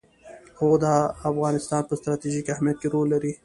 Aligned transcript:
هوا 0.59 0.75
د 0.83 0.85
افغانستان 1.29 1.81
په 1.85 1.93
ستراتیژیک 1.99 2.45
اهمیت 2.49 2.77
کې 2.81 2.87
رول 2.93 3.07
لري. 3.13 3.31